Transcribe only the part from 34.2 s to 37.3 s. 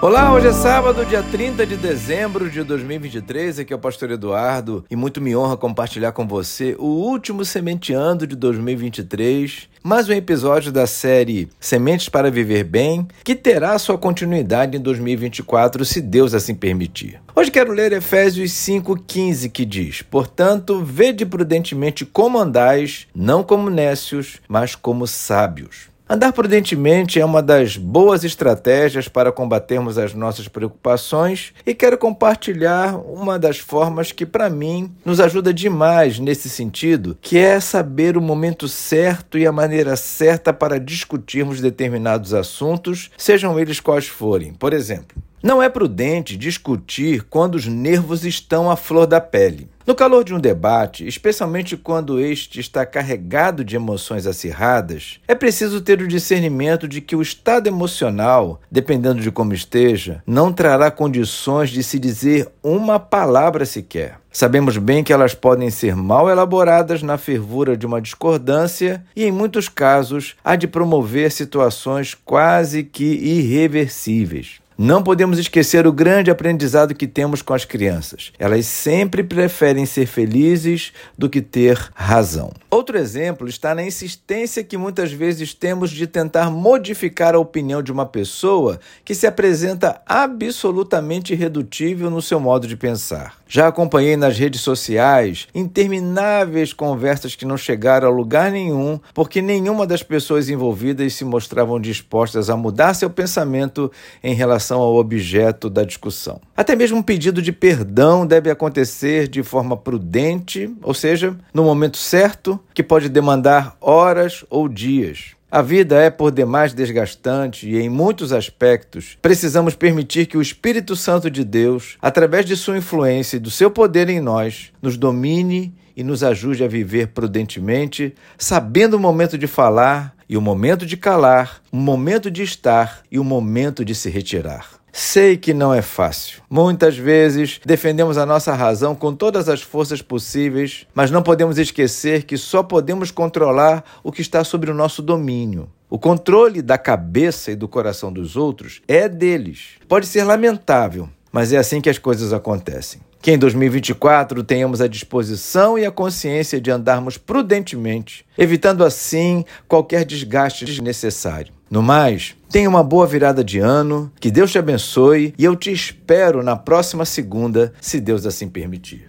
para mim, nos ajuda demais nesse sentido,